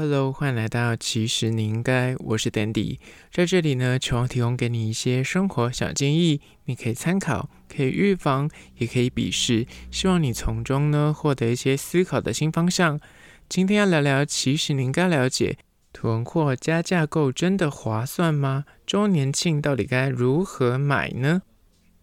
[0.00, 3.00] Hello，欢迎来到其实你应该，我是 Dandy，
[3.32, 13.00] 在这里呢，希望提供给你一些生活小建议，你可以参考，可以预防，也可以鄙视，希望你从中呢获得一些思考的新方向。
[13.48, 15.58] 今天要聊聊，其实你应该了解，
[15.92, 18.66] 囤货加价购真的划算吗？
[18.86, 21.42] 周年庆到底该如何买呢？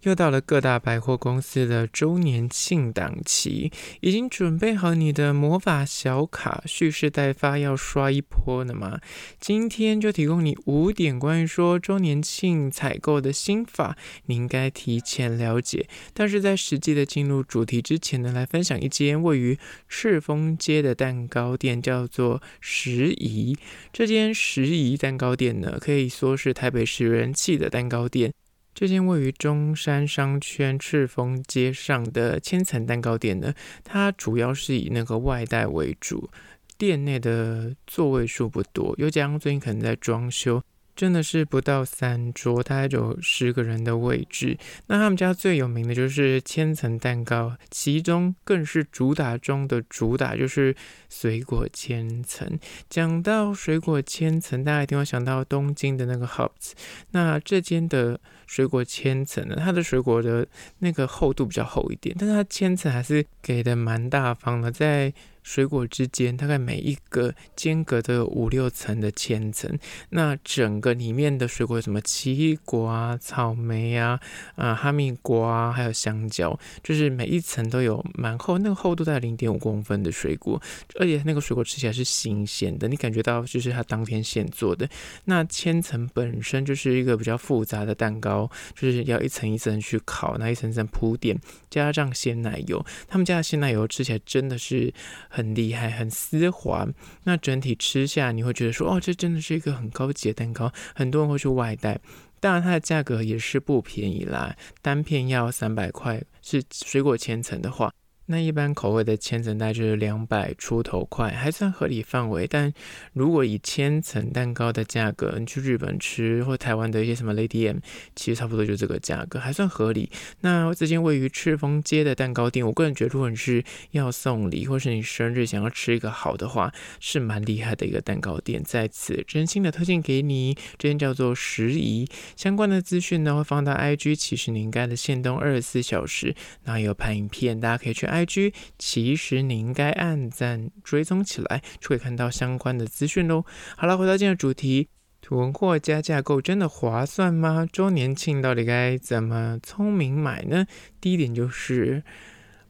[0.05, 8.99] 又到了各大百货公司的周年庆档期，已经准备好你的魔法小卡，蓄势待发，要刷一波了吗？
[9.39, 15.87] 今天就提供你五点关于说周年庆采购的心法，你应该提前了解。
[16.13, 19.57] 但是在实际的进入主题之前呢，来分享一间位于
[19.89, 23.57] 赤峰街的蛋糕店，叫做拾遗。
[23.91, 28.31] 这间拾遗蛋糕店呢，可以说是台北市人气的蛋糕店。
[28.75, 33.53] 这间位于中山商圈赤峰街上的千层蛋糕店呢，
[33.85, 36.29] 它主要是以那个外带为主，
[36.77, 40.61] 店内的座位数不多，又加上最近可能在装修。
[40.93, 44.57] 真的是不到三桌，大概就十个人的位置。
[44.87, 50.73] 那他们家最有名的就是千层蛋糕，其中更是主打中的主打，就是
[51.09, 52.57] 水果千层。
[52.89, 56.71] 讲到水果千层，大家一定会想到东京的那个 Hops。
[57.11, 58.17] 那这间的
[58.47, 60.47] 水果千层的，它的水果的
[60.79, 65.13] 那个厚度比较厚一点，但是它千层还是给的蛮大方的，在。
[65.45, 69.77] 水果之间大概每一个间隔都有五六层的千层，
[70.09, 74.19] 那整个里面的水果有什么奇异果啊、草莓啊、
[74.55, 80.59] 啊哈密瓜，还有香蕉，就是每一层都有蛮厚，那个厚度在零点五公分的水果，
[80.99, 84.89] 而且那个水果吃起来是新鲜的，你感觉到就是它当天现做的。
[85.25, 88.34] 那千层本身就是一个比较复杂的蛋糕，
[88.75, 91.37] 就是要一层一层去烤，那一层层铺垫，
[91.69, 94.93] 加上鲜奶油，他们家的鲜奶油吃起来真的是。
[95.27, 96.87] 很厉害，很丝滑。
[97.25, 100.71] 那整体吃下，你会觉得说，哦，这真的是一个很高级的蛋糕。
[100.95, 101.99] 很多人会去外带，
[102.39, 107.91] 当然它的价格也是不便宜啦，单片要三百块，是水果千层的话。
[108.27, 112.47] 那一般口味的千层大概就是两百出头块，还算合理范围。
[112.47, 112.73] 但
[113.13, 117.77] 如果以千层蛋糕的价格，你去日本吃或台湾的一些什么 Lady M，
[118.15, 120.09] 其实差不多就这个价格，还算合理。
[120.41, 128.63] 那这间位于赤峰街的蛋糕店，我个人觉得，如果你是要送礼或是你生日想要吃一个好的话，是蛮厉害的一个蛋糕店。
[128.63, 132.07] 在此真心的推荐给你，这间叫做拾遗。
[132.35, 138.07] 相关的资讯呢会放到 IG，其实你应该的限动二十四小时，然后有拍影片，大家可以去。
[138.23, 143.43] IG，其实你应该按赞追踪起来，就可以看到相关的资讯喽。
[143.75, 144.87] 好了，回到今天的主题，
[145.21, 147.67] 囤货加价购真的划算吗？
[147.71, 150.65] 周年庆到底该怎么聪明买呢？
[151.01, 152.03] 第一点就是。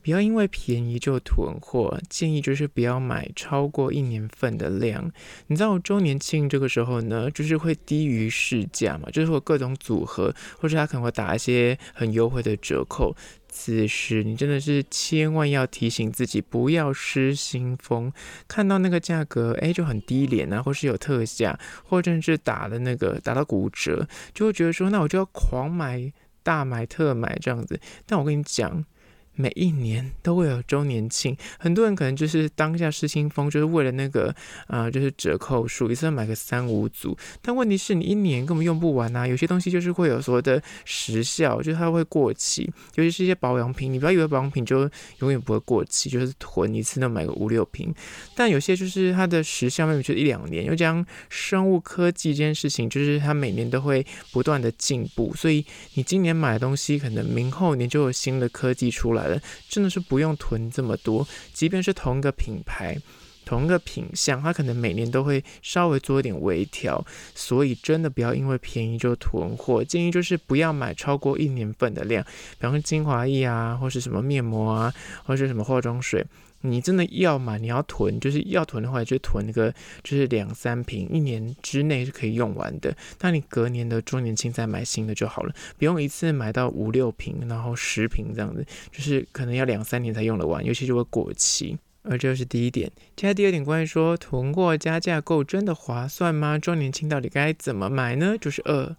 [0.01, 5.11] 不要因为便宜就囤货，建议就是不要买超过一年份的量。
[5.47, 13.15] 你知道周年庆这个时候呢，就是会低于市价嘛，就是会各种组合，或者他可能会打一些很优惠的折扣。
[13.57, 18.11] 此时你真的是千万要提醒自己，不要失心疯，
[18.49, 26.11] 看到那个价格，哎，就很低廉啊，或是有特价，或甚至打的那个打到骨折，就会觉得说，那我就要狂买、
[26.43, 27.79] 大买特买这样子。
[28.05, 28.85] 但我跟你讲。
[29.35, 34.33] 每一年都会有周年庆，很多人可能就是当下失心疯，就是为了那个
[34.67, 37.17] 啊、呃，就是折扣数，一次买个三五组。
[37.41, 47.93] 但问题是你一年根本用不完呐、啊，有些东西就是会有所谓的时效，就是它会过期，尤其是一些保养品，你不要以为保养品就永远不会过期，就是囤一次能买个五六瓶。
[48.35, 50.65] 但有些就是它的时效，明明就一两年。
[50.65, 59.24] 又将生物科技这件事情，就是它每年都会不断的进步，所以你今年买的东西，可能明后年就有新的科技出来。
[59.69, 62.97] 真的是不用囤这么多，即便是同一个品牌、
[63.45, 69.83] 同一个品相，它可能每年都会稍微做一点微调，所以真的不要因为便宜就囤货。
[69.83, 74.93] 建议就是不要买超过一年份的量，比方说精华液啊，或是什么面膜啊，
[75.23, 76.25] 或是什么化妆水。
[76.69, 82.95] 你真的要买，你要囤，就是要囤的话，就囤那个，就是两三瓶，一年之内是可以用完的。
[83.21, 91.77] 那你隔年的周年庆再买新的就好了，不用一次买到五六瓶，然后十瓶这样子，就是可能要两三年才用得完，尤其就会过期。
[92.07, 92.87] 而这是第一点。
[93.15, 96.59] 接下来第二点，关于说囤货加价购真的划算吗？
[96.59, 98.35] 周年庆到底该怎么买呢？
[98.39, 98.95] 就是二。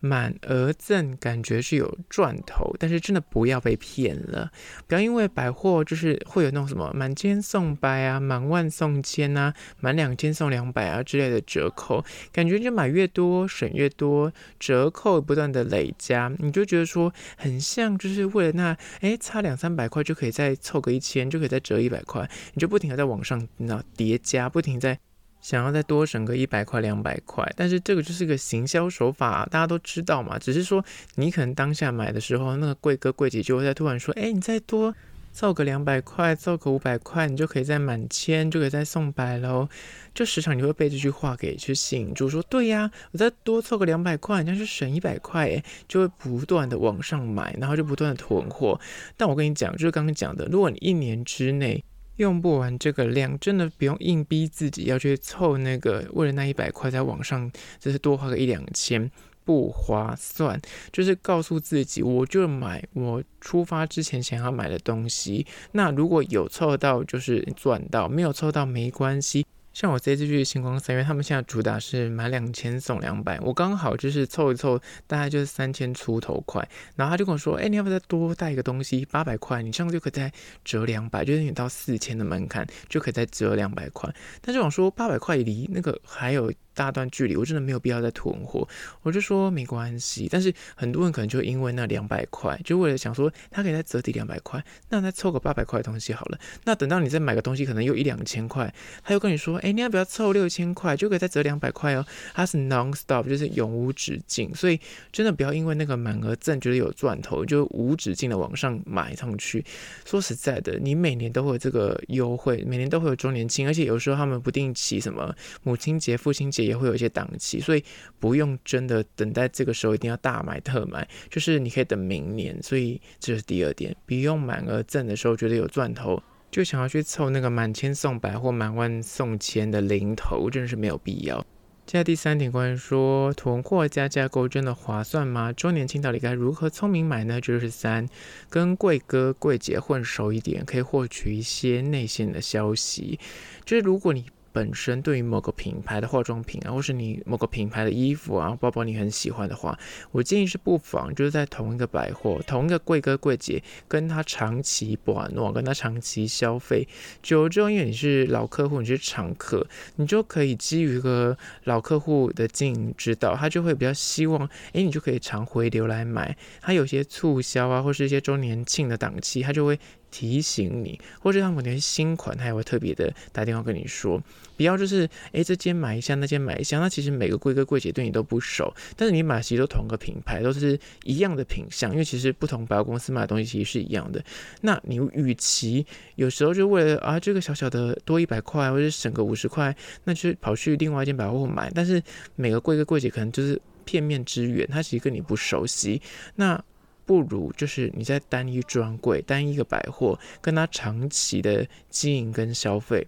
[0.00, 4.50] 满额赠感觉是有赚头，但是真的不要被骗了。
[4.86, 24.98] 不要因为百货就是会有那种什么满千送百啊、满万送千啊、满两千送两百啊之类的折扣，感觉就买越多省越多，折扣不断的累加，你就觉得说很像就是为了那哎差两三百块就可以再凑个一千，就可以再折一百块，你就不停的在往上那叠加，不停在。
[25.40, 30.38] 想要再多省个一百块、两百块，但是这个就是个行销手法，大家都知道嘛。
[30.38, 34.94] 只是说你可能当下买的时候，那个柜哥柜姐就会在突然说：“哎，你再多
[35.32, 39.68] 凑个两百块，凑个五百块，你就可以再满千，就可以再送百喽。”
[40.12, 48.80] 就时常你会被这句话给去吸引住，说：“对呀，我再多凑个两百块，你要是省一百块，哎，就会不断的往上买，然后就不断的囤货。”
[49.16, 51.84] 但我跟你讲，就是刚刚讲的，如果你一年之内，
[52.18, 57.50] 用不完这个量，真的不用硬逼自己要去凑那个，为了那一百块在网上，
[57.80, 59.10] 就是多花个一两千，
[59.44, 60.60] 不划算。
[60.92, 65.46] 就是告诉自己，我就买我出发之前想要买的东西。
[65.72, 69.46] 那如果有凑到，就是赚到；没有凑到，没关系。
[69.78, 74.76] 像我这次去星光三月，他们现在主打是满两千送两百，我刚好就是凑一凑，
[75.06, 76.68] 大概就是三千出头块。
[76.96, 79.04] 然后他就跟我说：“哎、你要不要再多带一个东西？
[79.04, 80.32] 八百块，你这样就可以再
[80.64, 86.52] 折两百，就是你到四千的门槛就可以再折两百块。”但是我说八百块离那个还有。
[86.78, 88.66] 大段距离，我真的没有必要再囤货，
[89.02, 90.28] 我就说没关系。
[90.30, 96.38] 但是很多人可能就因为那两百块，就为了想说他可以再折抵两百块，那再凑个八百块的东西好了。
[96.62, 98.72] 那等到你再买个东西，可能又一两千块，
[99.02, 102.06] 他又跟你说，哎、你要不要凑六千块，就可以再折两百块哦。
[102.32, 104.54] 它是 non stop，就是永无止境。
[104.54, 104.78] 所以
[105.10, 109.64] 真的不要因为那个满额赠觉得有赚头，就无止境的往上买上去。
[110.04, 115.34] 说实在的，你每年都会有这个优惠，每年都会有周年庆，而且有时候他们不定期什么
[115.64, 116.67] 母亲节、父亲节。
[116.68, 117.82] 也会有一些档期，所以
[118.20, 122.62] 不用真的等待这个时候一定要大买特买，就是你可以等明年。
[122.62, 131.44] 所以这是第二点，不用满额赠的时候觉得有赚头，就想要去凑那个满千送百或满万送千的零头，真的是没有必要。
[131.86, 135.52] 接下来第三点，关于说囤货加价购真的划算吗？
[135.52, 137.40] 周年庆到底该如何聪明买呢？
[137.40, 138.06] 就是三，
[138.50, 143.18] 跟贵哥贵姐混熟一点，可以获取一些内线的消息。
[143.64, 144.26] 就是如果你。
[144.52, 149.78] 本身对于某个品牌的化妆品啊，或是你某个品牌的衣服啊、包包你很喜欢的话，
[150.10, 156.86] 我建议是不妨就是在同一个百货、同一个柜哥柜姐跟他长期玩弄，跟他长期消费，
[157.22, 159.66] 久了之后，因为你是老客户，你是常客，
[159.96, 166.36] 你就可以基于一个老客户的经营之道，他就会比较希望，哎，你就可以常回流来买。
[166.60, 169.78] 他有些促销啊，或是一些周年庆的档期，他就会。
[170.10, 174.22] 提醒你，或者他们那些新款，他也会特别的打电话跟你说，
[174.56, 176.78] 不要就是哎，这间买一下，那间买一下。
[176.78, 184.22] 那其实每个柜哥柜姐对你都不熟，但是你买其实都同个品牌，都是一样的品项，因为其实不同百货公司卖的东西其实是一样的。
[184.62, 189.74] 那你与其有时候就为了啊这个小小的多一百块，或者省个五十块，
[190.04, 191.70] 那就跑去另外一间百货买。
[191.74, 192.02] 但是
[192.34, 196.00] 每个柜哥柜姐可能就是片面之缘，他其实跟你不熟悉。
[196.36, 196.62] 那
[197.08, 203.06] 不如就是你在单一专柜、单一个百货，跟他长期的经营跟消费。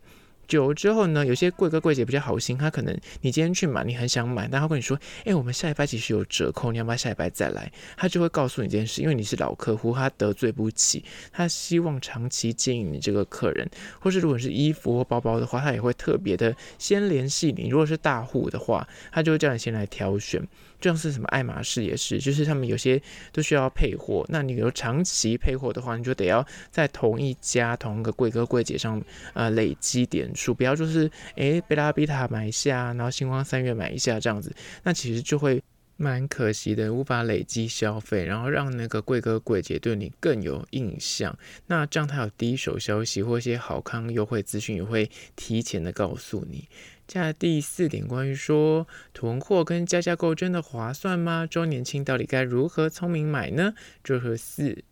[0.50, 7.70] 久了之后呢，有些柜哥柜姐比较好心，他可能你今天去买，你很想买，但他跟你说，哎、我们下礼拜其实有折扣，你要不要下礼拜再来？
[7.96, 13.70] 他就会告诉你这件事，因为你是老客户，他得罪不起，他希望长期经营你这个客人，
[14.00, 17.68] 或是如果是衣服或包包的话，他也会特别的先联系你。
[17.68, 20.42] 如果是大户的话，他就会叫你先来挑选。
[20.80, 22.98] 就像是什么爱马仕也是，就是他们有些
[23.32, 29.02] 都需要配货，那你有长期配货的话，你就得要在同一家同一个柜哥柜姐上
[29.34, 34.50] 呃累积点鼠标就是诶贝拉比塔买一下，然后星光三月买一下这样子，
[34.84, 35.62] 那其实就会
[35.98, 41.38] 蛮可惜的，无法累积消费，然后让那个贵哥贵姐对你更有印象。
[41.66, 46.66] 那这样他有第一手消息或一些好康优惠资讯，也会提前的告诉你。
[47.06, 51.46] 接下来第四点，关于说囤货跟加价购真的划算吗？
[51.46, 53.74] 周年庆到底该如何聪明买呢？
[54.02, 54.84] 这是四。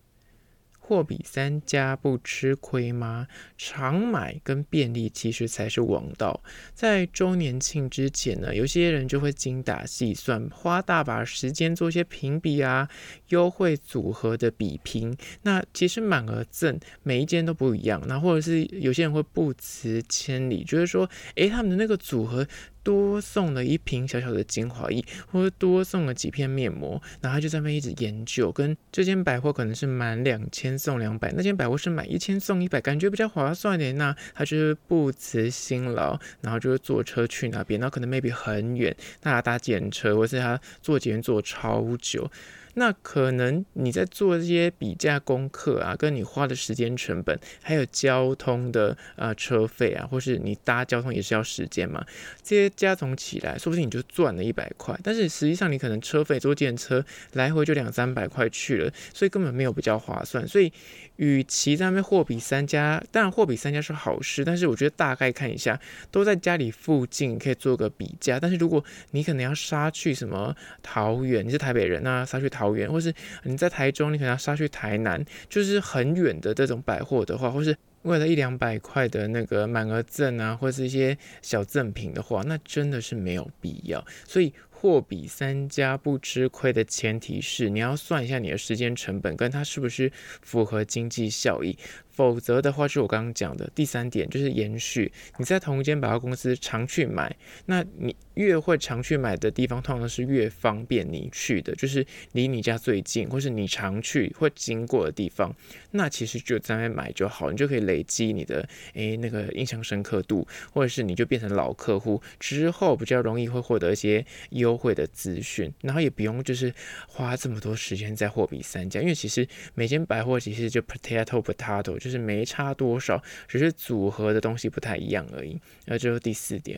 [0.89, 3.27] 货比三家不吃亏吗？
[3.59, 6.41] 常买跟便利其实才是王道。
[6.73, 12.89] 在周年庆之前呢，有些人就会精打细算，花大把时间做一些评比啊、
[13.27, 15.15] 优惠组合的比拼。
[15.43, 22.47] 那其实满额赠每一件都不一样，那或者是有些人会不辞千里，就是说，诶，他们的那个组合。
[22.89, 28.51] 多送了一瓶小小的精华液，或者多送了几片面膜，然后他就在那边一直研究。
[28.51, 33.95] 跟这间百货可能是满两千送两百，那间百货是满一千送一百，感觉比较划算点。
[33.95, 42.27] 那他就是不辞辛劳，然后就是坐车去那边，那可能 maybe 很远，那他搭检车，或是他坐捷运坐超久。
[42.75, 52.05] 那可能你在做这些比价功课啊，跟你花的时间成本，还有交通的呃车费啊，或是你搭交通也是要时间嘛，
[52.43, 54.97] 这些加总起来，说不定你就赚了一百块。
[55.03, 60.47] 但是实际上你可能车费坐电车来回就两三百块去了，所以根本没有比较划算。
[60.47, 60.71] 所以
[61.17, 65.79] 与其在那边货比三家，当然货比三家是好事，但是我觉得大概看一下，
[66.11, 68.39] 都在家里附近可以做个比价。
[68.39, 73.13] 但是如果你可能要杀去什么桃园，你是台北人啊，杀去桃桃园，或是
[73.43, 77.75] 你在台中，你可能要杀去台南，就是很远的这种百货的话，或是。
[78.03, 84.03] 为了一两百块的那个满额赠啊，或是一些小赠品的话，那真的是没有必要。
[84.25, 90.09] 所以货比三家不吃亏的前提是，你要算一下你的时间成本，跟它是不是
[90.41, 91.77] 符合经济效益。
[92.09, 95.09] 否则的话，就是我刚刚讲的第三点，就是延续。
[95.37, 97.33] 你在同一间百货公司常去买，
[97.65, 105.55] 那你越会常去买的地方，通常是越方便你去的，就是离你家最近，或是你常去会经过的地方。
[105.91, 116.73] 那其实就在那买就好，你就可以累积你的诶那个印象深刻度，或者是你就变成老客户之后，比较容易会获得一些优优惠的资讯，然后也不用就是
[117.07, 122.09] 花这么多时间在货比三家，因为其实每间百货其实就 potato potato 就。
[122.09, 125.61] 是没差多少，只是组合的东西不太一样而已。
[125.85, 126.75] 那这是第四点。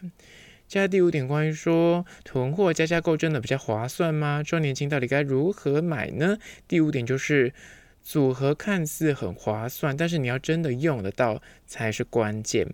[0.67, 4.43] 接下第五点，关于说囤货加价购真的比较划算吗？
[4.43, 6.37] 周年庆到底该如何买呢？
[6.67, 7.53] 第五点就是
[8.03, 12.67] 组合看似很划算，但是你要真的用得到才是关键。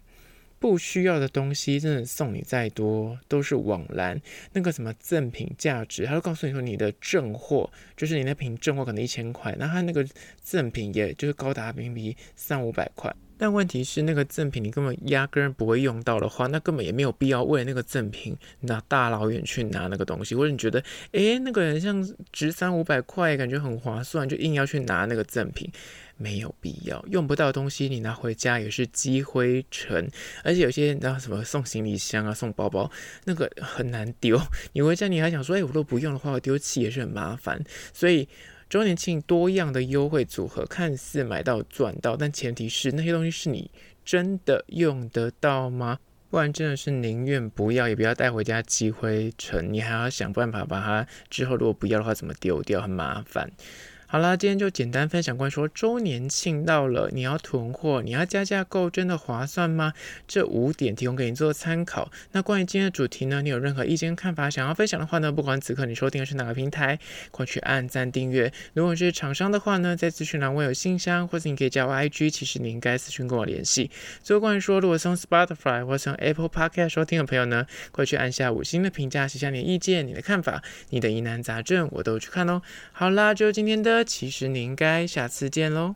[0.60, 4.20] 不需要的东西，真的送你再多都是枉然。
[4.54, 10.06] 那个什么赠品价值，他就告诉你说，你的正货就是你那瓶正货可能一千块，那他那个
[10.42, 13.14] 赠品也就是高达比比三五百块。
[13.38, 20.36] 但问题是，那个赠品你根本压根不会用到的话，那根本也没有必要为了那个赠品拿大老远去拿那个东西。
[20.36, 25.72] 或者你觉得，诶，那个人像值三五百块，感觉很划算，就硬要去拿那个赠品。
[26.20, 30.10] 没有必要，用不到的东西你拿回家也是积灰尘，
[30.44, 32.90] 而且有些你知道什么送行李箱啊、送包包，
[33.26, 34.36] 那个很难丢。
[34.74, 37.64] 你回家你还想说，哎，我都不用的话，我丢弃也是很麻烦。
[37.94, 38.28] 所以
[38.70, 43.72] 周年庆多样的优惠组合，看似买到赚到，但前提是那些东西是你
[44.04, 46.00] 真的用得到吗？
[46.30, 53.50] 不然真的是宁愿不要，也不要带回家积灰尘，你还要想办法把它之后如果不要的话怎么丢掉，很麻烦。
[54.10, 59.92] 好啦，今天就简单分享关于说周年庆到了，你要囤货，你要加价购，真的划算吗？
[60.26, 62.10] 这五点提供给你做参考。
[62.32, 66.98] 那关于今天的主题呢，你有任何意见看法想要分享的话呢，不管此刻你收听的是哪个平台，
[67.32, 68.50] 快去按赞订阅。
[68.74, 73.92] 如果是厂商的话呢，在资讯栏我有信箱，或者你可以加我 IG，其实你应该私讯跟我联系。
[74.24, 82.62] 最后关于说，如果从 Spotify 或从 Apple Podcast 收听的朋友呢，快去按下五星的评价，写下你的意见、你的看法、你的疑难杂症，我都去看哦。
[82.94, 83.97] 好啦，就今天的。
[84.04, 85.96] 其实你应该下次见喽。